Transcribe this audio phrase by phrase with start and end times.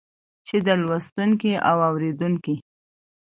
[0.47, 2.55] چې د لوستونکي او اورېدونکي